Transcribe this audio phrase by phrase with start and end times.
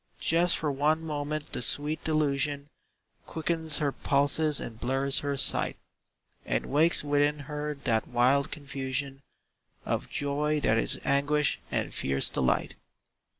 [0.19, 2.69] Just for one moment the sweet delusion
[3.27, 5.77] Quickens her pulses and blurs her sight,
[6.43, 9.21] And wakes within her that wild confusion
[9.85, 12.73] Of joy that is anguish and fierce delight.